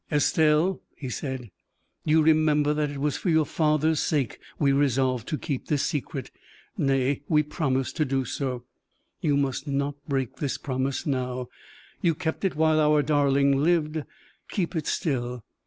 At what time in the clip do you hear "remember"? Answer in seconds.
2.23-2.73